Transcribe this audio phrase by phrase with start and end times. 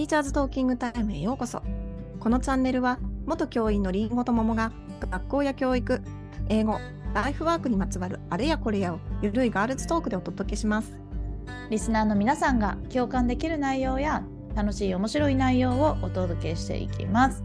[0.00, 1.62] ティーチャーズトーキングタイムへようこそ。
[2.20, 4.72] このチャンネルは、元教員のりんごと桃が、
[5.10, 6.00] 学校や教育、
[6.48, 6.78] 英語、
[7.12, 10.98] ライフワークにまつわるあれやこれやを、ゆるいガールズトークでお届けします。
[11.68, 14.22] リスナーの皆さんが共感できる内容や
[14.54, 17.44] 楽しい面白い内容をお届けしていきます。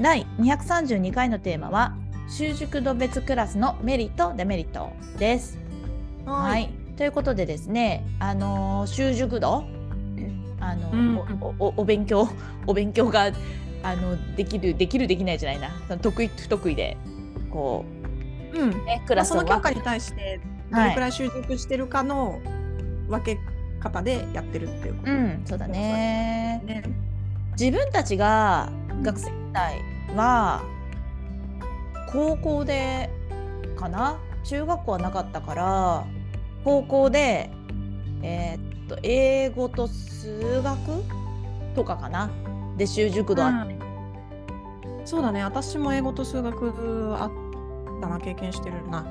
[0.00, 1.94] 第232回のテーマは
[2.30, 5.58] 習熟度別クラスのメリットデメリットです。
[6.24, 6.72] はい。
[6.96, 9.64] ということでですね、あのー習熟度、
[10.64, 12.28] あのうんおおお勉強
[12.66, 13.30] お勉強が
[13.82, 16.96] あのできるできるできないじゃないな、その得意不得意で
[17.50, 17.84] こ
[18.54, 18.70] うん。
[18.70, 20.40] うねクまあそラスを分の教科に対して、
[20.70, 22.40] どれくらい習得してるかの
[23.08, 23.38] 分け
[23.80, 26.62] 方でやってるっていうことうん、そうだね。
[26.64, 26.82] ね。
[27.58, 28.70] 自分たちが
[29.02, 29.80] 学生時代
[30.16, 30.62] は
[32.10, 33.10] 高校で
[33.76, 34.18] かな？
[34.44, 36.04] 中学校はなかったから
[36.64, 37.50] 高校で
[38.22, 40.78] えーっと英語と数学
[41.74, 42.30] とかかな
[42.76, 43.78] で習熟度あって、
[45.04, 45.42] そうだね。
[45.44, 49.06] 私も英語と数学あったな、経験してるな。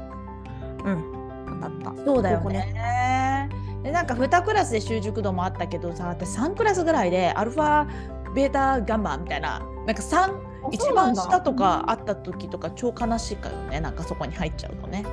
[0.83, 1.59] うん。
[1.59, 2.03] だった。
[2.05, 3.49] そうだよね。
[3.83, 7.85] でなんか2クラスで習熟度もあったけどさ私3クラスぐらいでアルファ
[8.33, 15.03] ベータガンマみたいななんか3一番下とかあった時とか超悲しいかよねなんかそこに入っちゃうとね。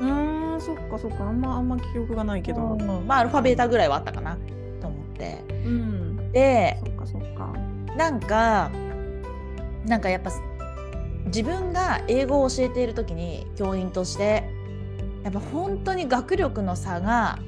[0.00, 1.24] うーん、そっかそっか。
[1.24, 2.62] あんま、あんま記憶がないけど。
[2.62, 4.36] うんまあアルファベータぐらいはあったかな
[4.80, 6.32] と思ってうん。
[6.32, 7.52] でそっかそっか。
[7.96, 8.70] なんか
[9.86, 10.30] なんかやっぱ
[11.26, 14.44] 自分が英語を教えている時に教員として
[15.22, 17.38] やっぱ本当に学力の差が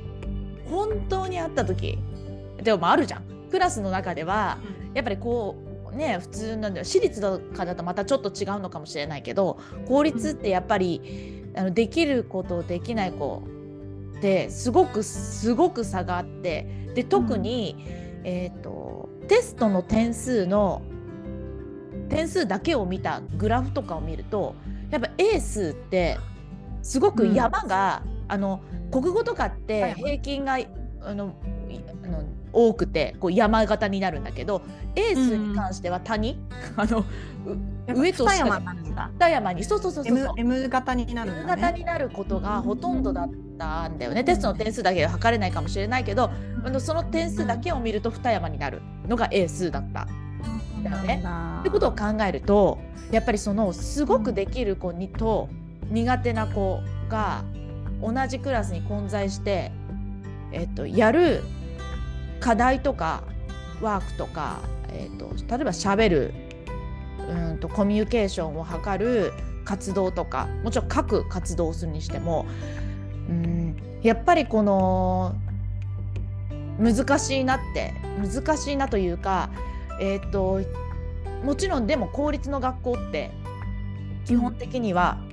[0.70, 1.98] 本当にあった時
[2.62, 4.58] でもまああるじゃんクラスの中では
[4.95, 5.56] やっぱりこ
[5.92, 13.42] うね普通なんだよ私立とかだとまたちょっと違うのかもしれないけど公立ってやっぱりあのできることできない子
[14.19, 17.77] ってすごくすごく差があってで特に、
[18.25, 20.83] えー、とテストの点数の
[22.08, 24.55] 点数だけを見たグラフとかを見ると
[24.91, 26.18] やっぱエースって
[26.83, 28.61] すごく山が、あの
[28.91, 31.35] 国語とかって平均が、あの
[31.70, 34.63] いあの多くてこう山形になるんだけど
[34.95, 36.39] エースに関しては谷、
[36.77, 37.02] あのう
[37.86, 38.61] やっぱ上と下
[39.18, 41.46] 二山にそうそうそうそう M, M 型になるん M。
[41.46, 46.30] 型になることがほとんどだったんだよね、テストの点数だけでは測れないかもしれないけど、
[46.64, 50.07] あのその点数だけを見ると二山になるのがエースだった。
[50.83, 51.24] だよね。
[51.61, 52.79] ってことを考えると
[53.11, 55.48] やっぱりそのすごくできる子にと
[55.91, 57.45] 苦手な子が
[58.01, 59.70] 同じクラスに混在して、
[60.51, 61.42] えっと、やる
[62.42, 63.23] 課題とか
[63.80, 64.61] ワークとか、
[64.92, 66.35] えっと、例えばしゃべる
[67.30, 69.33] うんとコミュニケーションを図る
[69.64, 72.47] 活動とかもちろん書く活動をするにしても
[73.29, 75.36] うんやっぱりこの
[76.79, 79.48] 難しいなって難しいなというか
[80.01, 80.61] えーっと
[81.45, 83.30] もちろんでも公立の学校って
[84.24, 85.33] 基本的には、うん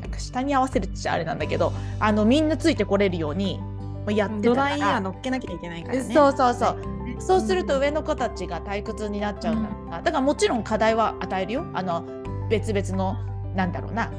[0.00, 3.60] なんか下に合わせるっちゃあれなんだけどあのみんなついてこれるように
[4.06, 4.76] まあやって土たから。
[4.76, 6.02] 台には乗っけなきゃいけないからね。
[6.02, 6.76] そうそうそう。
[7.18, 11.66] そうすると上の子たちが退屈になっちゃうんだろうなだからもちろん課題は与えるよ。
[11.74, 12.04] あの
[12.48, 13.16] 別々の
[13.54, 14.10] なんだろうな。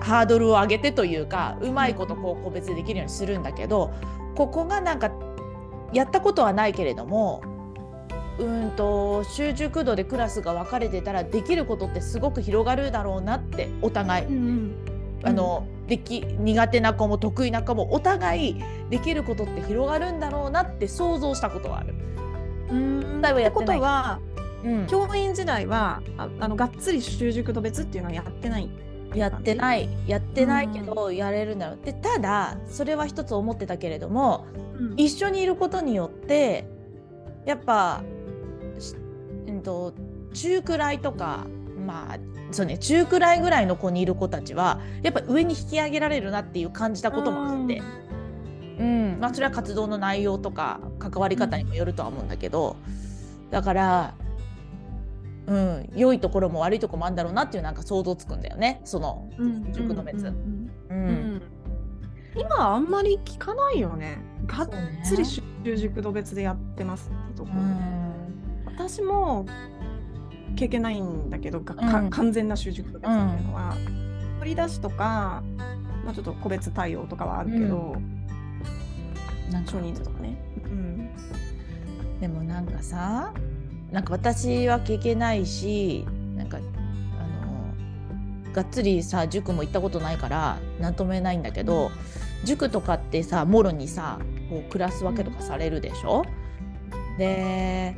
[0.00, 3.92] ハードルを上げてというかうまいことこう個別でできるようにするんだけど
[4.34, 5.10] ここがなんか
[5.92, 7.42] やったことはないけれども
[8.38, 14.26] うーんと習熟度でクラスが分かれてたらできることってすごく広がるだろうなってお互い。
[14.26, 14.85] うんうん。
[15.26, 21.94] あのでき苦手な子も得意な子もお互いできることって広がるんだろうなって想像したことはある。
[22.70, 23.22] うん。
[23.24, 24.20] ってことは、
[24.64, 28.70] うん、教員時代はああのがっつり習熟度別っていうのはやってない。
[29.14, 29.88] やってない。
[30.06, 31.78] やってないけどやれるんだろう。
[31.84, 34.46] でただそれは一つ思ってたけれども
[34.78, 34.94] うん。
[34.96, 36.66] 一緒にいることによって
[37.44, 38.02] やっぱ、
[38.78, 38.94] し
[39.46, 39.94] うん、と
[40.32, 41.46] 中くらいとか
[41.86, 42.18] まあ
[42.50, 47.82] そうね中くらいぐらいの子にいる子たちはやっぱ上に引き上げられるなっていう感じたこともあって、
[48.78, 49.18] うん。
[49.20, 52.76] まあ、それは活動の内容とか関わり方にもよるとは思うんだけど
[53.50, 54.14] だから、
[55.46, 59.30] うん、良いところも悪いところもあるんだろうなっていうなんか想像つくんだよねその。
[59.38, 60.32] うん塾の別
[62.38, 64.18] 今あんまり聞かないよね。
[64.46, 64.68] がっ
[65.02, 67.50] つり習熟度別でやってますってとこ。
[67.54, 68.62] うん。
[68.66, 69.46] 私も
[70.56, 72.10] 経験ないんだけど、うん。
[72.10, 73.76] 完全な習熟度別っていうのは、
[74.40, 75.44] 取り出しとか、
[76.04, 77.96] まあ、ちょっと個別対応とかはあるけど、
[79.52, 79.70] なんか。
[79.70, 80.36] 少人数とかね。
[80.64, 81.10] うん。
[82.20, 83.34] でもなんかさ
[83.92, 91.90] なんか私は経験ないしなんかあのがっつりさ塾も行ったことないから何とも言えないんだけど、
[92.44, 94.18] 塾とかってさもろにさ
[94.48, 96.24] こうクラス分けとかされるでしょ、
[97.18, 97.94] で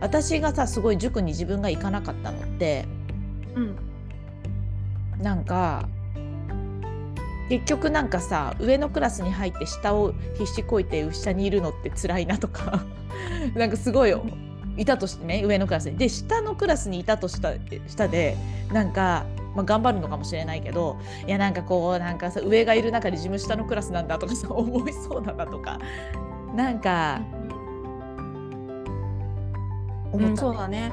[0.00, 2.86] 私がさすごい塾に自分が行かなかったのって
[3.54, 3.76] うん。
[5.22, 5.88] なんか
[7.50, 12.84] 結局なんかさ上のクラスに入って下を必死こいて下にいるのって辛いなとか
[13.54, 14.14] なんかすごい
[14.76, 15.98] いたとしてね上のクラスに。
[15.98, 17.52] で下のクラスにいたとした
[17.88, 18.36] 下で
[18.72, 19.26] なんか、
[19.56, 25.78] まあ、頑張るのかもしれないけどいやなんかこうなんかさ上がいる中で自分下のクラスなんだとかさ 思いそうだなとか。
[26.54, 27.20] なんか
[30.12, 30.92] 思うん、った、そうだね。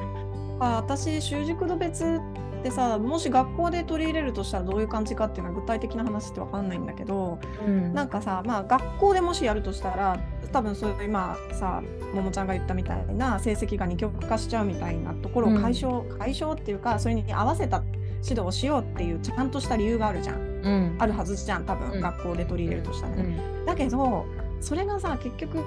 [0.60, 7.94] あ私習熟度別ってさもし学校で取り入れるとしたらどういう感じかっていうのは具体的な話って分かんないんだけどうん。
[7.94, 10.18] なんかさまあ学校でもしやるとしたら
[10.52, 11.82] 多分そういう今さ
[12.14, 17.82] ももちゃんが言ったみたいな成績が二極化しちゃうみたいなところを解消、解消っていうかそれに合わせた
[18.24, 20.36] 指導をしようっていうちゃんとした理由があるじゃん。
[20.40, 20.96] うん。
[20.98, 22.00] あるはずじゃん多分、うん。
[22.00, 23.22] 学校で取り入れるとしたらね。
[23.60, 23.66] うん。
[23.66, 24.26] だけど
[24.60, 25.58] それがさ結局、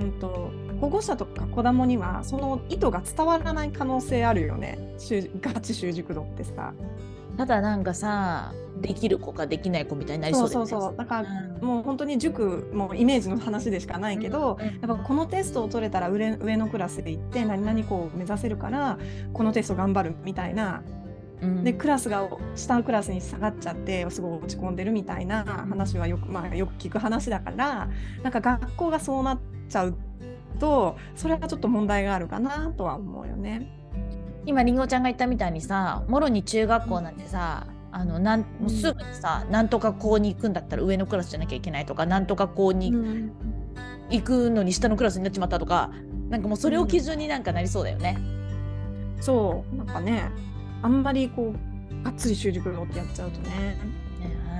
[0.00, 4.78] うん、と保護者とか子供にはその意図が伝わらない可能性あるよね。
[4.98, 6.72] 習ガチ習熟度ってさ。
[7.36, 10.70] ただなんかさできる子かできない子みたいになりそそううだよね。
[10.70, 18.98] そうそうだから、うんもう本当に塾もイメージの話でしかないけど、うんやっぱこのテストを取れたら上上のクラスで行って何々こう目指せるから
[19.32, 20.82] このテスト頑張るみたいな。
[21.40, 21.64] うん。
[21.64, 27.88] でクラスが下のクラスに下がっちゃってすごい落ち込んでるみたいな話はよく,、まあ、よく聞く話だから
[28.22, 29.38] なんか学校がそうなっ
[29.68, 29.96] ちゃう
[30.58, 33.70] とそれはちょっと問題があるかなとは思うよね。
[34.46, 43.32] 今りんごちゃんが言ったみたいにさもろに中学校なんてさあのなんもうすぐにさ、なんとか校に行くんだったら上のクラスじゃなきゃいけないとかなんとか校にうん
[44.10, 45.90] 行くのに下のクラスになっちまったとか
[46.30, 48.18] なんかもうそれを基準になんかなりそうだよね。
[49.20, 50.30] そうなんかね
[50.82, 53.76] あんまりこうがっつり習熟度ってやっちゃうとね。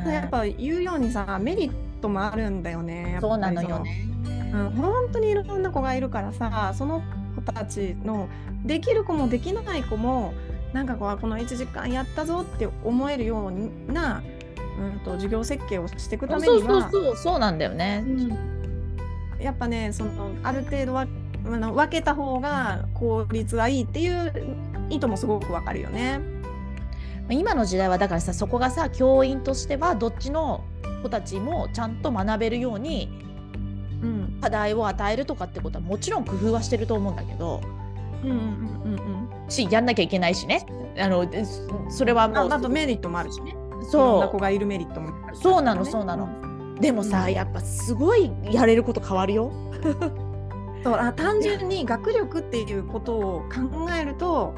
[0.05, 3.19] ねやっぱ言うようにさメリットもあるんだよね。
[3.21, 4.07] そうなのよね。
[4.53, 7.03] うん、本当にいろんな子がいるからさその
[7.37, 8.29] 子たちの
[8.65, 10.33] できる子もできない子も
[10.73, 14.23] なんかこうこの1時間やったぞって思えるような、
[14.81, 18.05] うん、と授業設計をしていくためにはそうそうそうなんだよね。
[18.07, 18.59] うん
[19.39, 21.07] やっぱねそのある程度は
[21.47, 24.33] あの分けた方が効率はいいっていう
[24.91, 26.21] 意図もすごくわかるよね。
[27.31, 30.65] 今の時代はだからさそこがさ教員としてはどっちの
[31.03, 33.09] 子たちもちゃんと学べるように
[34.03, 34.39] うん。
[34.41, 37.61] 課題を与えるとかってことはもちろん工夫はしてると思うんだけど
[38.23, 40.67] うんうんうんうんしやんなきゃいけないしね。
[40.99, 42.35] あのでそそれはうん。
[42.35, 43.57] もうああとメリットもあるしね。
[43.91, 46.29] そ子がいるメリットもそうなのそうなの。
[46.77, 47.33] うでもさ、うん。
[47.33, 49.51] やっぱすごいやれること変わるよ。
[50.85, 54.55] そうあ単純に学力っていうことを考えると、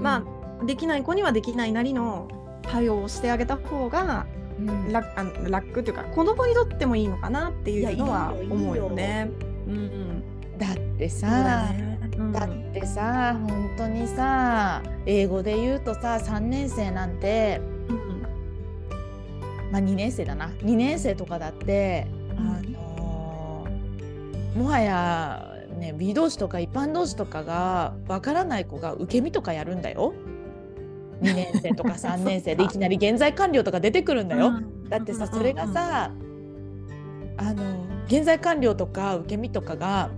[0.00, 0.24] ま
[0.60, 2.28] あできない子にはできないなりの
[2.62, 4.26] 対応をしてあげた方が
[4.58, 4.92] うん。
[4.92, 9.30] 楽あの楽っていうか子供にとってもいいのかなっていうのはいやいいよ思うよね。
[9.66, 10.22] うん
[10.58, 11.98] だってさ、ね。
[12.16, 12.32] うん。
[12.32, 18.22] だってさ本当にさ英語で言うとさ3年生なんてうん
[19.70, 20.48] まあ2年生だな。
[20.62, 22.48] 2年生とかだって、うん。
[22.48, 22.76] あのー
[24.56, 30.14] もはやね B 同士とか一般同士とかがわからない子が受け身とかやるんだよ。
[31.22, 34.52] 2年生とか3年生で いきなり現在完了とか出てくるんだよ。
[34.88, 36.10] だってさそれがさ
[37.38, 37.62] あの
[38.06, 40.10] 現在完了とか受け身とかが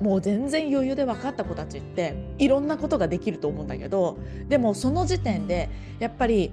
[0.00, 4.18] もう全然余裕で分かった子たちっていろんなことができると思うんだけど
[4.48, 5.68] でもその時点で
[5.98, 6.52] やっぱり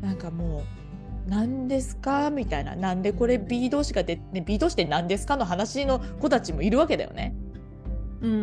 [0.00, 0.60] なんかもう
[1.30, 7.34] 「何ですか?」みたいな「なんでこれ B 同士がで、ね、B 同士って何ですか?」の話の子たちもいるわけだよね。
[8.20, 8.40] うんうんう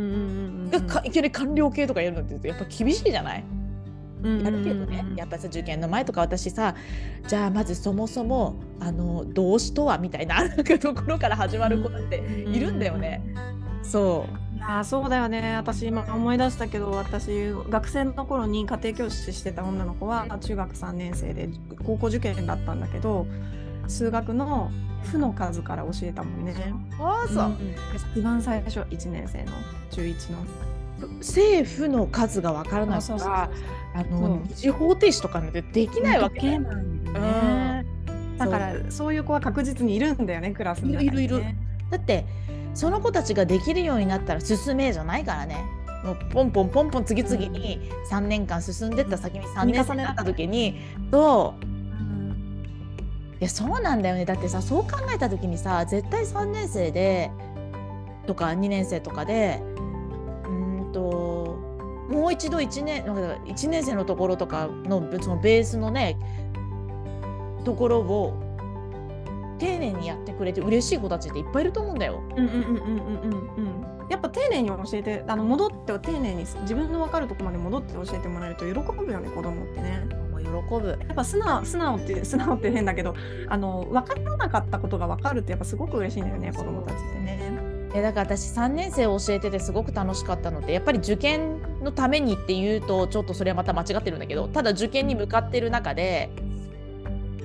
[0.67, 3.43] んがかいきなり完了形とかやるのってやっぱ厳しいじゃない？
[4.23, 6.75] うんやるけどね、やっぱさ受験の前とか私さ
[7.27, 13.21] じゃあまずそもそもあの動詞とはみたいななんかところから始まる子だっているんだよね。
[13.83, 14.49] そう。
[14.61, 15.55] あーそうだよね。
[15.55, 21.49] 私今思い出したけど私学生の頃に家庭教師してた女の子は中学3年生で
[21.85, 23.25] 高校受験だったんだけど
[23.87, 24.69] 数学の
[25.03, 26.53] 負の数から教えたもんね。
[26.99, 27.49] ああう。
[27.51, 27.57] ん
[28.13, 29.53] 一番最初1年生の
[29.91, 30.68] 中1の。
[31.19, 33.49] 政府の数がわからないそうそうか
[33.93, 36.59] らあの二次方程式とかなんてできないわけ、ね。
[36.59, 37.85] なんだよね。
[38.37, 39.13] だからそう。
[39.13, 41.03] いう子は確実にいるんだよねクラスに、ね。
[41.03, 41.43] いるいる
[41.89, 42.25] だって
[42.73, 45.57] その子たちができるようになったら進めじゃないからね。
[46.03, 50.79] もうポンポンポンポン次々に3年間進んでった先に3年生になった時に。
[51.11, 51.65] そう。
[51.65, 52.65] うん。
[53.39, 54.25] いやそうなんだよね。
[54.25, 57.31] だってさそう考えた時にさ絶対3年生で
[58.27, 59.61] とか2年生とかで
[62.19, 66.17] もう一度1年なんか1年生のところとかのそのベースのね
[67.63, 68.33] ところを
[69.57, 72.21] 丁寧にやってくれて嬉しい子たちっていっぱいいると思うんだよ。
[72.35, 74.09] うんうんうんうんうんうんうん。
[74.09, 80.07] やっぱ丁寧に教えてあの戻って丁寧に自分の分かるところまで戻って教えてもらえると喜ぶよね子供ってね。
[80.39, 80.49] 喜
[80.81, 80.89] ぶ。
[80.89, 83.13] やっぱ素直素直って素直って変だけど
[83.47, 87.39] あの分からなかったことが分かるってやっぱすごく嬉しいんだよね子供たちってね。
[87.93, 96.29] えだから私3年生を教えててすごく楽しかったのでやっぱり受験のためにっていうとちょっとそれはまた間違ってるんだけどただ受験に向かってる中で、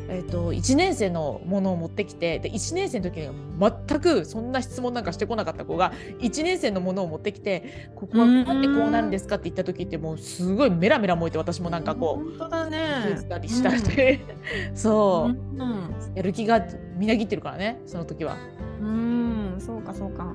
[0.08, 12.38] えー、と1年生のものを持ってきてで1年生の時に全くそんな質問なんかしてこなかった子が1年生のものを持ってきてここはなんでこうなるんですかって言った時ってもうすごいメラメラ燃えて私もなんかこう。
[12.38, 13.24] 本当だね。
[13.28, 14.20] たりしたり、
[14.74, 16.64] そう、うんやる気が
[16.96, 18.36] みなぎってるからねその時は。
[18.80, 20.32] うん、そうかそうか。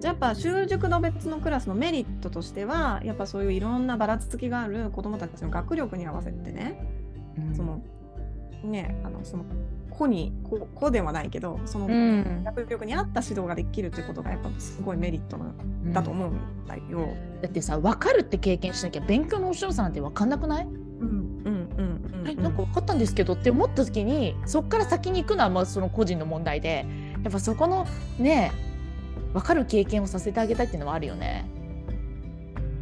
[0.00, 6.86] じゃあやっぱ習熟の別のクラスのメリットとしてはやっぱそういういろんなばらつきがある子どもたちの学力に合わせてね、
[7.54, 7.82] その
[8.62, 9.44] ねあのその
[9.90, 12.44] 子に子子ではないけどそのうん。
[12.44, 17.08] 学力に合った指導ができるということがやっぱすごいメリットなんだと思うんだよ。
[17.40, 22.28] だってさ分かるって経験しなきゃ勉強の面白さなんて分かんなくない、うんうんうんうん。
[22.28, 26.86] えなんか分かったんですけどって思った時にそっから先に行くのはまあその個人の問題で
[27.22, 27.86] やっぱそこの
[28.18, 28.52] ね
[29.36, 31.44] 分かる経験をさせてあげたいっていうのはあるよね。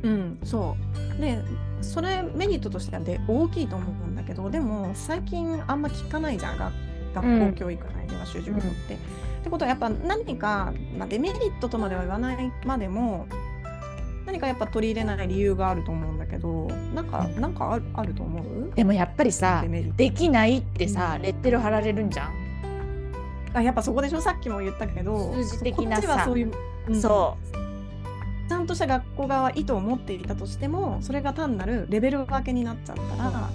[0.04, 0.76] うん、そ
[1.18, 1.20] う。
[1.20, 1.42] で、
[1.80, 6.72] それメリットとしてはで大きいと思うんだけど、でも最近あんま聞かないじゃん、学
[7.14, 8.94] 学校教育内では習熟語って。
[8.94, 8.96] っ
[9.42, 13.26] てことはやっぱ何か、まあ、デメリットとまでは言わないまでも、
[14.26, 18.72] 何かやっぱ取り入れない理由があると思うんだけど、なんか、なんかあるあると思う？
[18.74, 19.64] でもやっぱりさ
[19.96, 22.43] できないってさレッテル貼られるんじゃん。
[23.54, 24.20] あやっぱそこでしょ？
[24.20, 26.52] さっきも言ったけど数字的なさこっちはそういう、
[26.88, 27.00] うん。
[27.00, 27.54] そう。
[28.46, 33.48] ちゃんとした学校側は意図を持っていたとしてもそれが単なるレベル分けになっちゃったら、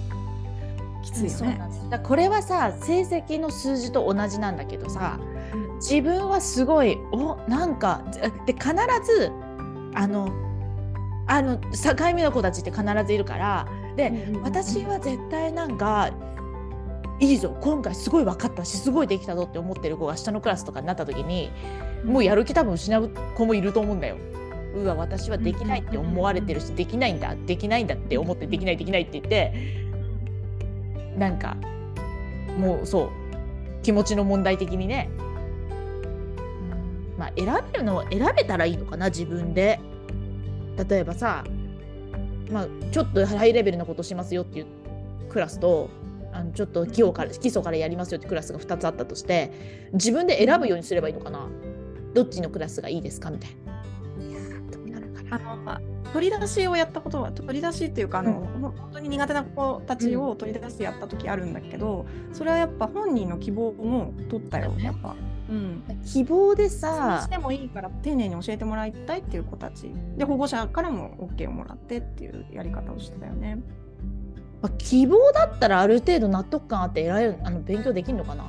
[1.04, 1.60] きついよね。
[1.90, 5.20] だこれはさ成績の数字と同じなんだけどさ
[5.76, 8.02] 自分はすごいおなんか
[8.46, 8.70] で必
[9.04, 9.30] ず
[9.94, 10.28] あの
[11.28, 11.68] あの境
[12.12, 14.42] 目の子たちって必ずいるからで、うんうんうん。
[14.42, 16.10] 私は絶対なんか
[17.20, 21.50] いいぞ今回すごい分かったしすごいできたぞって思ってる子が下のクラスとかになった時に
[22.04, 24.16] もうやる気多分失う子もいると思うんだよ。
[24.74, 29.52] うわ私はできないって思われてるしできないんだできないんだって思ってできないできないって言って
[31.18, 31.56] なんか
[32.56, 35.10] もうそう気持ちの問題的にね、
[37.18, 39.80] まあ選べるのは選べたらいいのかな自分で。
[40.88, 41.44] 例えばさ、
[42.50, 44.66] まあ、ちょっとハイレベルなことしますよっていう
[45.28, 45.90] クラスと
[46.40, 51.46] あのちょっと基礎から基礎からやりますよってクラスが2つあったとして自分で選ぶようにすればいいのかな？
[52.14, 53.30] どっちのクラスがいいですか？
[53.30, 53.80] みたいな。
[55.32, 55.80] あのまあ
[56.12, 65.14] 取り出しをやったことは取り出しっていうかあの、うほ本当に苦手な子たちを取り出してやった時あるんだけど、それはやっぱ本人の希望も取ったよ、だねやっぱ。
[65.48, 73.58] うん、希望でそうさしてもいいから丁寧に教えてもらいたいっていう子たちで保護者からも OK をもらってっていうやり方をしてたよね。
[74.62, 78.44] まあ希望だったらある程度納得感あって偉いあの勉強できるのかな？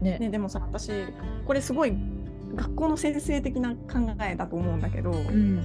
[0.00, 0.18] ね。
[0.18, 0.90] ね、でもさ私
[1.46, 1.94] これすごい
[2.54, 3.76] 学校の先生的な考
[4.22, 5.62] えだと思うんだけど、うん。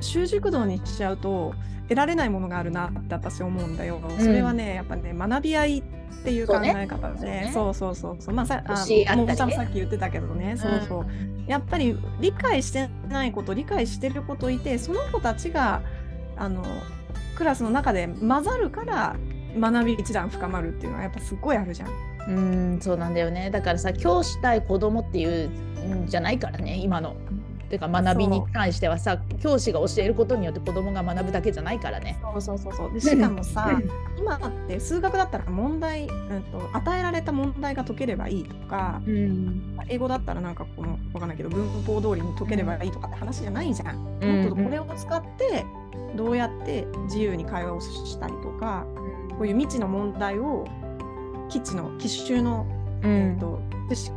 [0.00, 4.00] 習熟度にしちゃうと得られないものがあるなって私思うんだよ。
[4.18, 5.82] それはねやっぱね学び合いっ
[6.24, 7.50] ていう考え方で、そうね。
[7.54, 8.34] そうそうそうそう。
[8.34, 9.06] まあさあね。
[9.14, 11.06] ももちゃんもさっき言ってたけどね、そうそう。
[11.46, 15.82] やっぱり理解してないこと理解してることいてその子たちが
[16.36, 16.64] あの
[17.36, 19.16] クラスの中で混ざるから
[19.58, 21.90] 学び一段深まるっていうのはやっぱすごいあるじゃん。
[22.28, 22.32] う
[22.76, 25.48] んそうなんだよねだからさ教師対子供っていう
[26.04, 27.16] んじゃないからね今の。
[27.72, 32.18] てか学びに関してはさ教師が教えることによって子供が学ぶだけじゃないからね。
[32.22, 33.80] そうそうそうそうでしかもさ
[34.18, 44.18] 今って数学だったら問題、うん、と与えられた問題が解ければいいとかうん英語だったらなんかこのわかんないけど文法通りに解ければいいとかって話じゃないじゃん。
[44.20, 45.64] うんもっとこれを使って
[46.16, 48.86] どうやって自由に会話をしたりとか
[49.30, 50.66] こういう未知の問題を
[51.48, 52.66] 基地の奇襲の、
[53.02, 53.10] うん。
[53.10, 53.60] えー、と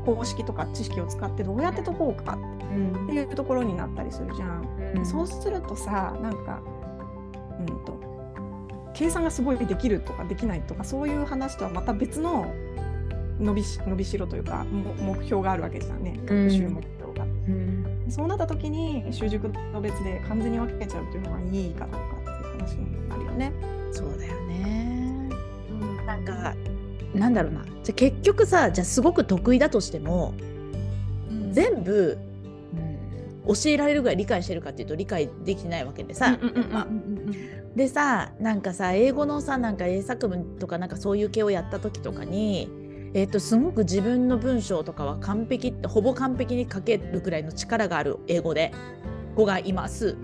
[0.05, 4.93] 公式とか知識を使ってどうやって解こうかっていうところになったりするじゃん。
[4.95, 5.05] うん。
[5.05, 6.61] そうするとさなんか
[7.59, 7.99] うんと
[8.93, 12.53] 計算がすごいできるとかできないとかそういう話とはまた別の
[13.39, 16.17] 伸びし伸びしろというかも目標があるわけじゃんね。
[16.25, 17.25] 学習目標が。
[17.25, 17.74] うん
[18.09, 23.51] そうなった時に習熟度別で完全に分けちゃうというのがいいかどうかっていう話になるよね。
[23.91, 25.29] そうだよね。
[26.05, 26.55] なんか
[27.13, 27.63] なんだろうな。
[27.63, 30.33] じゃあ結局さじゃあすごく得意だとしても
[31.29, 31.53] うん。
[31.53, 32.17] 全部、
[33.45, 36.37] うん、教えられるぐらい理解してるかっていうと理解できてないわけでさ、
[37.75, 42.69] でさなんかさ英語のさなんか英作文とかなんかそういう系をやった時とかに
[43.15, 48.73] えー、とすごく自分の文章とかは完璧ほぼ完璧に書けるくらいの力がある英語で
[49.37, 50.17] 子がいます。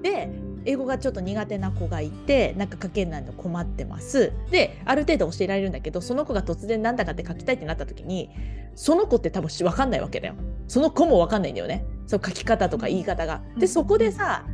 [0.00, 0.30] で
[0.64, 4.32] 英語がちょっと苦手な子がいてなんか書けないの困ってます。
[4.52, 8.30] である程度教えられるんだけどその子が突然なんだかって書きたいってなった時に
[8.76, 10.34] その子って多分分かんないわけだよ。
[10.68, 11.84] その子も分かんないんだよね。
[12.06, 13.42] そう書き方とか言い方が。
[13.58, 14.44] でそこでさ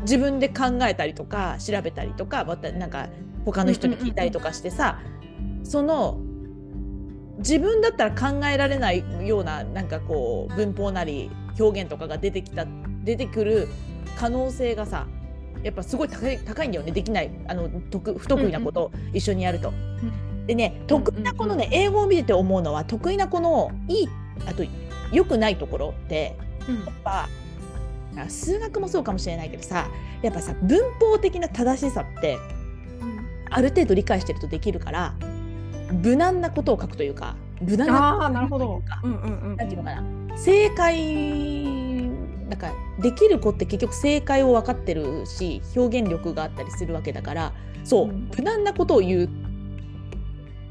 [0.00, 3.10] 自分で考えたりとか調べたりとかまたなんか
[3.44, 4.98] 他の人に聞いたりとかしてさ
[5.62, 6.18] その
[7.42, 12.66] 自分だったら考えられないようななんかこう文法なり表現とかが出てきた
[13.04, 13.68] 出てくる
[14.16, 15.06] 可能性がさ
[15.62, 17.30] やっぱすごい高い高いんだよねできない。
[17.46, 19.68] あの得不得意なことを一緒にやると。
[19.68, 20.46] うん。
[20.46, 24.08] でね得意な子のね英語を見てて思うのは得意な子のいい
[24.46, 24.64] あと
[25.12, 26.36] 良くないところって、
[26.68, 27.28] うん、やっぱ
[28.28, 29.88] 数学もそうかもしれないけどさ
[30.20, 32.38] やっぱさ文法的な正しさって、
[33.00, 35.14] うん、ある程度理解してるとできるから
[35.92, 38.82] 無難なことを書くというか無難ななるほど。
[39.02, 40.02] なんていうのかな？
[40.36, 42.06] 正解
[42.48, 47.52] なんかできる子って結局正解を分かってるし表現力があったりするわけだから
[47.84, 49.28] そう、うん、無難なことを言う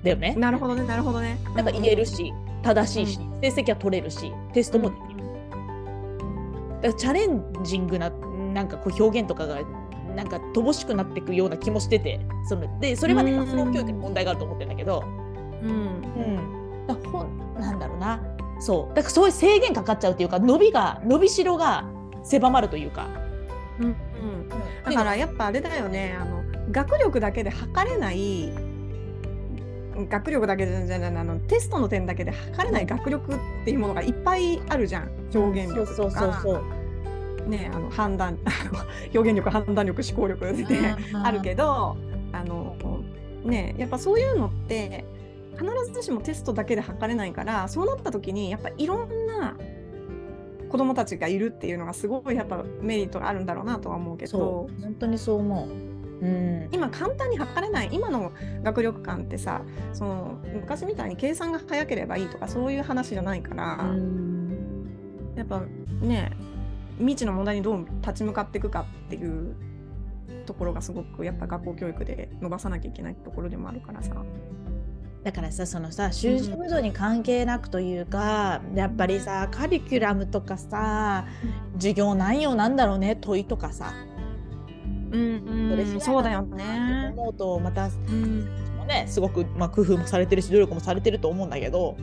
[0.03, 0.35] だよね。
[0.35, 1.39] なるほどねなるほどね。
[1.55, 5.21] なんか言えるし、正しいし、うん、成績は取れるしテストもできる。
[6.81, 9.59] だからチャレンジングななんかこう表現とかが
[10.15, 15.03] なんか乏しくなっていくような気もしててそのでそれはね発想教育に問題があると思ってるんだけど、
[15.63, 15.69] うん。
[15.69, 15.73] う
[16.83, 17.23] ん、だほ
[17.59, 18.21] なんだろうな。
[18.59, 18.95] そう。
[18.95, 21.85] だからそういう制限かかっちゃうっていうか伸びが伸びしろが
[22.23, 23.07] 狭まるというか。
[23.79, 24.49] うんうん、
[24.85, 26.17] だからやっぱあれだよね。
[26.19, 26.41] あの
[26.71, 28.49] 学力だけで測れない
[30.09, 35.09] 学力だけじゃないあのテストの点だけで測れない学力っていうものがいっぱいあるじゃん。
[35.33, 36.11] 表現力とか。
[36.11, 36.80] そうそうそう
[37.47, 38.37] ね、あの判断
[39.13, 40.65] 表現力判断力思考力で、
[41.13, 41.97] あるけど
[42.31, 42.75] あの、
[43.43, 45.05] ね、やっぱそういうのって
[45.57, 49.55] 必ずしもテストだけで測れないからそうなった時にやっぱいろんな
[50.69, 55.91] 子どもたちがいるっていうのがすごいやっぱメリットがあるんだろうなとは思うけど本当にそう思う。
[56.21, 65.63] うん、今簡単に測れない今の学力感ってさその昔みたいに計算が早ければいいとかそういう話じゃないから、うん、やっぱ
[65.99, 66.31] ね
[67.01, 69.55] 未知の問題にどう立ち向かっていくかっていう
[70.45, 74.15] ところがすごくやっぱ学校教育で伸ばさなきゃいけないところでもあるからさ。
[75.23, 81.27] だからさそのさ習字無度に関係なくというか、うん、やっぱりさカリキュラムとかさ、
[81.75, 83.93] 授業内容なんだろうね問いとかさ。
[85.11, 87.13] うん、うん、そうだよね。
[87.15, 91.95] 思うとまた、うん、もねすごく、まあ、工夫もされてるし努力もされてると思うんだけど。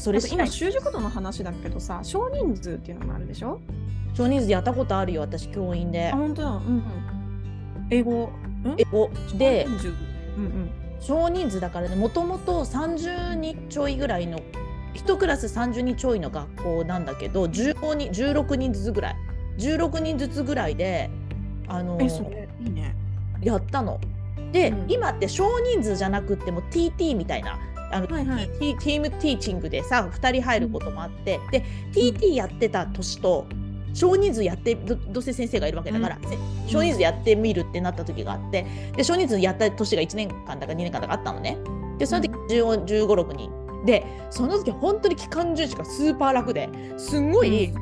[0.00, 3.60] それ今習熟度の話だけどさ少人数っていうのもあるでしょ？
[4.14, 6.10] 少人数やったことあるよ私教員で。
[6.10, 6.48] あ本当だ。
[6.48, 6.82] うん、うん、
[7.90, 8.30] 英語？
[8.78, 9.10] 英語。
[9.36, 14.40] でうんうん、少人数だからねもともと30人ちょいぐらいの
[14.94, 19.16] 1クラス30人ちょいの学校なんだけど15人16人ずつぐらい。
[19.58, 21.10] 16人ずつぐらいで
[21.68, 22.94] あのえそれいいね。
[23.42, 24.00] やったの。
[24.52, 27.58] で、うん、今って少人数じゃなくても TT みたいな
[27.90, 33.46] あの、はいはい、ティームティーチングでさ2人入ることもあって、うん、で TT やってた年と
[33.92, 38.64] 少人数やってどどうせ先生がいるわけだから、うん、少人数やってみるってなった時があって
[38.96, 41.58] で少人数やった年が1年間だか2年間だかあったのね。
[41.98, 43.60] でその時1 5 6人。
[43.84, 47.72] でその時本当に期間中しかスーパー楽ですんごい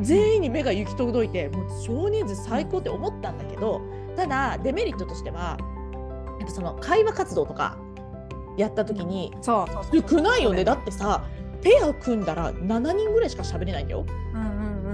[0.00, 3.80] 全員に目が行き届いてもう少人数最高って思ったんだけど
[4.16, 5.56] ただデメリットとしては
[6.40, 7.78] やっぱその会話活動とか
[8.56, 10.08] やった時にそう。
[10.10, 10.64] 少ないよね。
[10.64, 11.24] だってさ
[11.62, 14.04] ペア組んだら7人ぐらいしか喋れないんだよ。
[14.34, 14.44] うんう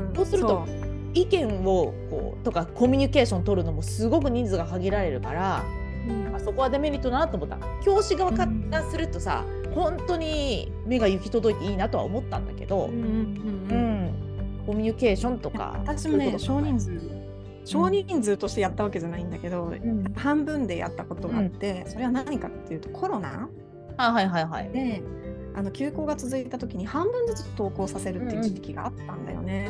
[0.04, 0.66] んうん、そうすると
[1.12, 5.64] 意見をこうとかコミュニケーション取るのもすごく人数が限られるから、
[6.08, 7.58] うん、あそこはデメリットだなと思った。
[7.84, 14.14] 教師側からするとさ、うん、本当に目が行き届いていいなとは思ったんだけど、うん、うん、
[14.64, 17.19] コミュニケーションとか私もね少人数
[17.64, 23.48] 少人数としてやったわけじゃないんだけど、うん、半分でやったことがあって、うん、それは何かっていうとコロナ
[23.96, 24.70] あはいはいはい。
[24.70, 25.02] で
[25.54, 29.68] あの休校が続いた時に半分ずつ登校させるっていう時期があったんだよね。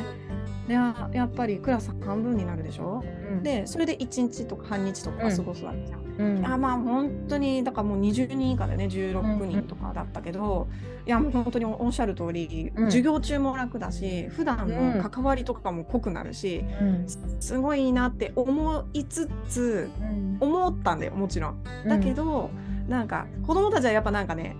[0.67, 6.10] でやっぱりクラス半分になるでしょ、うん、でそれで1日とか半日とか過ごすわけじゃん。
[6.17, 16.63] うん、あまあ本当にだからもう20人以下でね16人とかだったけど、うん、いやもう本当におっしゃる通り、うん、授業中も楽だし普段の関わりとかも濃くなるし、
[17.39, 19.89] すごいなって思いつつ、
[20.39, 21.63] 思ったんだよもちろん。
[21.87, 22.51] だけど、
[22.87, 24.55] なんか子供たちはやっぱなんかね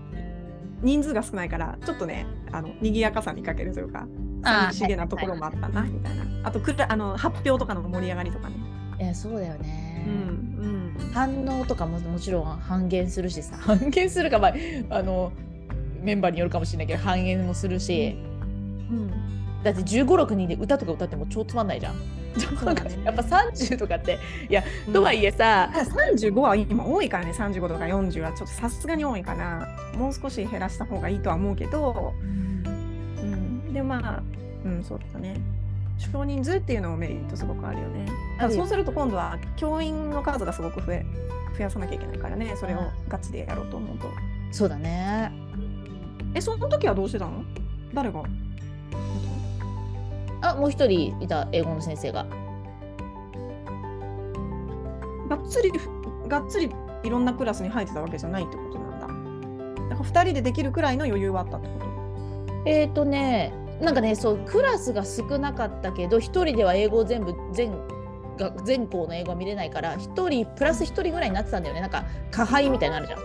[0.82, 4.06] 人数が少ないからちょっとねあの賑やかさに欠けるというか
[4.42, 6.24] 寂しげなところもあったなみたいな。
[6.44, 8.56] あとくあの発表とかの盛り上がりとかね。
[9.02, 11.12] やそうだよね、うんうん。
[11.12, 13.56] 反応とかももちろん半減するしさ。
[13.56, 14.54] 半減するかまあ
[14.90, 15.32] あの
[16.00, 18.16] メンバーによるかもしれないけど半減もするし、
[18.90, 19.10] うん。
[19.62, 21.94] だって1 5 6人で歌とか歌っても超つまんないじゃん。
[21.94, 22.00] ね。
[23.04, 27.32] やっぱ30とかっていや、とはいえさ35は今多いからね。
[27.32, 29.68] 35とか40はちょっとさすがに多いかな。
[29.96, 34.22] もう少し減らした方がいいとは思うけど、うん、でまあ
[34.64, 35.36] うんそうだね
[36.10, 38.06] 少人数っていうのもメリットすごくあるよね。
[38.38, 41.06] あるよそうすると今度は教員の数がすごく増え
[41.56, 42.54] 増やさなきゃいけないからね。
[42.56, 44.08] それをガチでやろうと思うと。
[44.50, 45.32] そうだね。
[46.34, 47.44] えその時はどうしてたの？
[47.94, 48.22] 誰が？
[50.42, 52.26] あもう一人いた英語の先生が。
[55.28, 55.72] がっつり
[56.28, 56.70] がっつり
[57.04, 59.06] いろんなクラスに入ってたわけじゃないってことなんだ。
[59.90, 61.86] だから2人でできるくらいの余裕はあったってこと？
[62.66, 67.72] えっ、ー、とねなんかねそうクラスが少なかったけど一人では英語を全部全
[68.38, 73.22] が全校の英語は見れないから一人プラス一人ぐらいになってたんだよねなんか加配みたいになのあるじ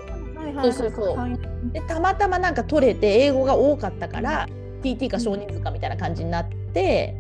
[0.58, 0.64] ゃん。
[0.64, 1.40] そうそうそうはい
[1.74, 4.48] でたまたまなんか取れて英語が多かったから
[4.82, 7.16] TT か少人数かみたいな感じになって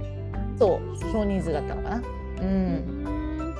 [0.57, 1.97] そう少人数だったのかな。
[1.97, 2.01] う、
[2.41, 3.55] うんん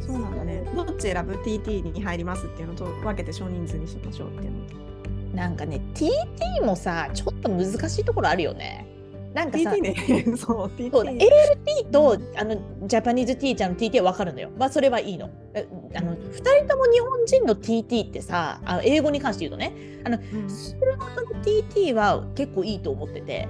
[0.00, 0.62] そうなんだね。
[0.74, 4.88] どっち選ぶ ?TT に入りますっていうのと分けて少人数にしましょうっていうのと。
[5.34, 8.86] なんかね TT もさちょっと難しいところあるよね。
[9.34, 9.94] なんかさね。
[10.36, 10.90] そう、TT。
[10.90, 14.50] そう ALT とあのジャパニーズティーチャーの TT は分かるのよ。
[14.56, 15.30] まあそれはいいの。
[15.54, 19.72] えあの2人とも日本人の TT ってさあの英語に関して言うとね
[20.04, 21.04] あのうんスルの
[21.42, 23.48] TT は結構いいと思ってて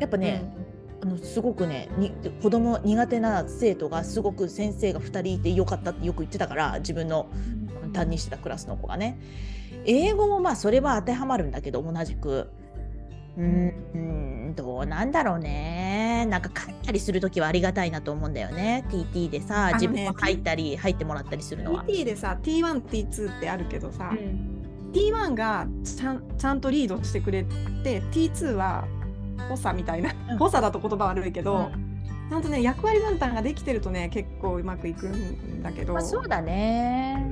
[0.00, 0.42] やっぱね、
[1.02, 2.10] あのすごくねに
[2.42, 7.28] 子供苦手な生徒がすごく先生が2人いてよかったってよく言ってたから自分の
[7.84, 9.18] うん担任してたクラスの子がね
[9.84, 12.50] 英語もまあそれは当てはまるんだけど同じく
[13.40, 21.84] うーんどうなんだろうねなんか書いたりする時はありがたいなと思うんだよね TT でさ自分も入ったり入ってもらったりするのは。
[21.84, 24.60] TT でさ、T1、T2 ってあるけどさ、うん
[24.92, 27.44] T1 がちゃんちゃんとリードしてくれ
[27.84, 28.86] て、T2 は
[29.48, 31.70] 補佐みたいなうん、補佐だと言葉悪いけど、
[32.28, 35.94] ちゃんとね、役割分担ができてるとね、結構うまくいくんだけど。
[35.94, 37.29] まあ、そうだね。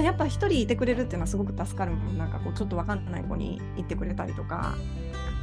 [0.00, 2.18] やっぱ一人いてくれるっていうのはすごく助かるもん。
[2.18, 4.74] なんかこうちょっと分かんない子に言ってくれたりとか、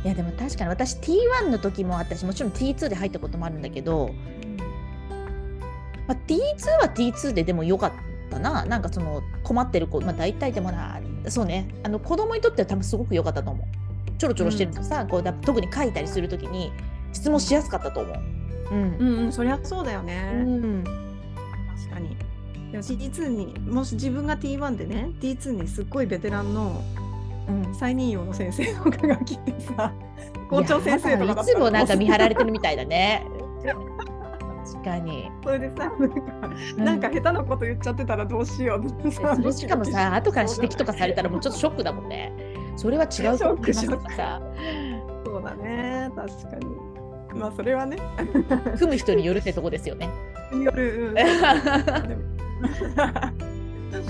[0.03, 4.11] いやでも確かに私 T1 の時も私もちろん T2 で入ったこともあるんだけど、
[6.07, 6.37] まあ、T2
[6.81, 7.91] は T2 ででもよかっ
[8.29, 8.65] たな。
[8.65, 11.67] なんかその困ってる子、まあ、大体でもなそうね。
[11.83, 13.67] あの子供にとっては多分すごく良かったと思う。
[14.17, 16.71] ちょろちょろしてるとさ、こうだ特に書いたりする時に
[17.13, 18.17] 質問しやすかったと思う。
[18.71, 18.97] うん。
[18.97, 21.10] うんうんそりゃそうだよね、うん
[22.71, 26.81] でも T2 にもし自分が T1 でね T2 にすっごいベテランの
[27.47, 29.93] うん再任用の先生とかが来てさ
[30.49, 33.25] 校長先生とかだいつもなんか見張られてるみたいだね。
[34.63, 36.83] 確かに、それでさなんか,、うん。
[36.85, 42.31] なんか下手なこと言っちゃってたらどうしようってさそれしかもさ後から指摘とかされたらもうちょっとショックだもんね。
[42.77, 44.41] それは違うと思いさ。
[45.25, 46.09] そうだね。
[46.15, 47.39] 確かに。
[47.39, 47.97] まあそれはね。
[48.77, 50.09] 組む人によるってとこですよね。
[50.53, 52.40] による、うん、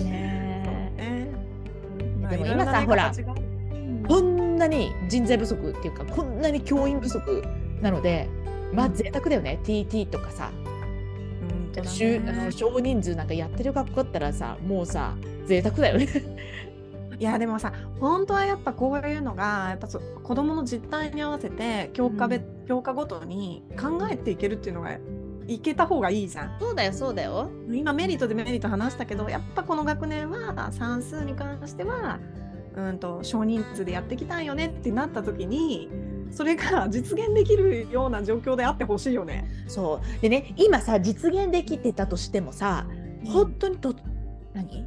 [0.04, 1.32] ねね
[2.22, 3.12] まあでも今さほら。
[4.08, 7.44] こんなに人材不足っていうかこんなに教員不足
[7.82, 8.28] なので
[8.74, 9.60] まあ贅沢だよね。
[9.64, 11.88] TT とかさ、うんそうだね。
[11.88, 16.08] 週あの少人数なんかやってる学校だったらさもうさ贅沢だよね。
[17.20, 22.66] いやでもさ本当はやっぱこういうのがやっぱそう子どもの実態に合わせて教科べ、うん。
[22.68, 24.98] 教科ごとに考えていけるっていうのが
[25.54, 26.58] いけた方がいいじゃん。
[26.60, 27.50] そうだよそうだよ。
[27.72, 32.20] 今メリットデメリット話したけどやっぱこの学年は算数に関しては
[32.76, 35.90] うんと少人数でやっていきたいよねってなった時に
[36.32, 39.50] それが実現できるような状況であってほしいよね。
[39.68, 42.88] そうでね今さ実現できてたとしてもさ
[43.26, 43.94] 本当にと
[44.54, 44.86] 何？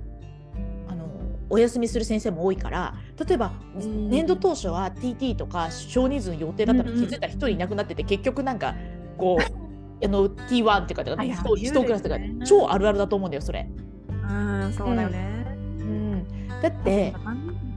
[0.89, 1.07] あの
[1.51, 2.95] お休みする先生も多いから
[3.27, 8.75] 例えばうん年度当初は TT とか少人数の予定だったらうんうん気づいたら1人いなくなってて結局なんか
[9.19, 9.64] こう
[10.03, 11.37] あの T1 っていうかはいはい。
[11.37, 12.19] 1言うクラスとか。
[12.19, 12.35] ね。
[12.45, 13.69] 超あるあるだと思うんだよそれ。
[14.09, 15.45] うんそうだよね。
[15.79, 16.27] うん、
[16.63, 17.15] だって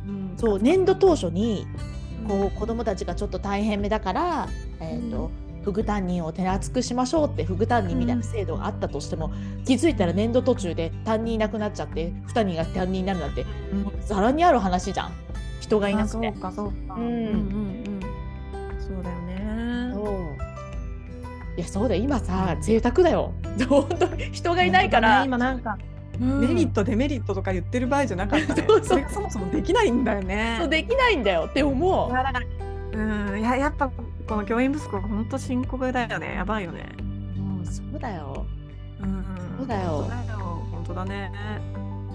[0.08, 1.68] うんそう年度当初に
[2.24, 2.28] うん。
[2.28, 4.48] こう子どもたちがちょっと大変めだから、
[4.80, 5.32] えーと
[5.68, 9.34] フグ担任を手厚くしましょうってフグ担任みたいな制度があったとしても、
[9.66, 15.12] 気づいたら年度途中で担任いなくなっちゃって2人が担任になるなんてもうざらにある話じゃん。
[15.60, 16.30] 人がいなくて。
[16.30, 16.42] あそう。
[16.42, 16.96] かそうか。
[16.96, 17.67] うん
[21.58, 22.04] いやそうだよ。
[22.04, 23.34] 今さ贅沢だよ。
[23.68, 25.78] 本当に人がいないから、今なんか
[26.22, 26.40] うん。
[26.42, 28.64] メリットデメリットとか言ってる場合じゃなかったね。
[28.70, 29.06] そうそう。
[29.10, 30.58] そもそもできないんだよね。
[30.60, 32.16] そうできないんだよって思いう。
[32.16, 32.46] やだから
[32.94, 33.40] うん。
[33.40, 36.36] いややっぱこの教員不足は本当深刻だよね。
[36.36, 36.86] やばいよね。
[37.36, 38.46] もうそうだよ。
[39.02, 39.26] うん。
[39.58, 40.08] そうだよ。
[40.72, 41.32] 本当だね。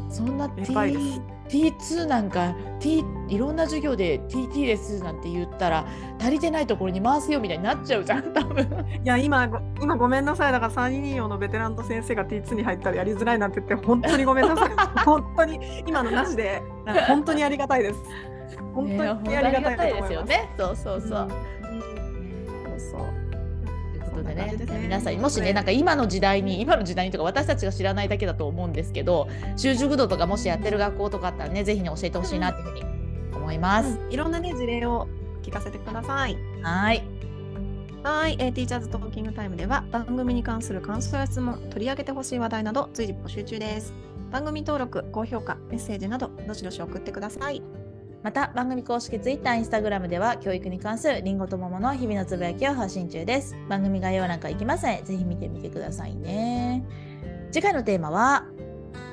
[0.09, 1.21] そんなや T ばいです。
[1.49, 5.87] T2 なんか T いろんな授業で TT ですなんて言ったら
[6.19, 8.63] 足りてないところに回すよみたいになっちゃうじゃん 多分。
[9.05, 10.53] いや今ご今ごめんなさい。
[10.53, 14.71] だから324のベテランの先生が T2 に入ったらやりづらいなんて言って本当にごめんなさい。
[15.05, 16.63] 本当に今のなしで
[17.07, 18.01] 本当にありがたいです。
[18.75, 20.51] 本ね当にありがたいですよね。
[20.59, 21.31] そうそうそう、うん。
[22.79, 23.01] そうそう。
[23.95, 32.83] ということでね皆さんもしねなんか今の時代に今の時代にとか私たちが知らないだけだと思うんですけど習熟度とかもしやってる学校とかあったらねぜひね教えてほしいなっていうふうに
[33.35, 33.99] 思います。
[33.99, 34.13] うん。
[34.13, 35.09] いろんなね事例を
[35.43, 37.03] 聞かせてくださいはい
[38.05, 43.95] はい、えー、ティーチャーズトーキングタイムでは番組に関する感想や質問、取り上げてほしい話題など随時募集中です。
[44.33, 47.63] 番組登録、高評価、メッセージなどどしどし送ってください。
[48.25, 53.55] また番組公式 Twitter、Instagram では教育に関するりんごと桃の日々のつぶやきを発信中です。
[53.69, 56.85] 番組概要欄から行きますのでぜひ見てみてくださいね。
[57.53, 58.47] 次回のテーマは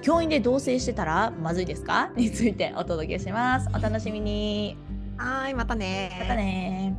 [0.01, 2.11] 教員で同棲してたらまずいですか？
[2.15, 3.67] についてお届けします。
[3.75, 4.88] お楽しみに。
[5.19, 6.97] はい、またねまたね